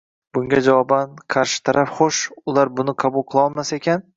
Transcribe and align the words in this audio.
Bunga 0.35 0.61
javoban 0.67 1.13
qarshi 1.35 1.61
taraf 1.69 1.93
«xo‘sh, 1.99 2.25
ular 2.53 2.73
buni 2.81 2.97
qabul 3.05 3.29
qilolmas 3.35 3.75
ekan 3.79 4.07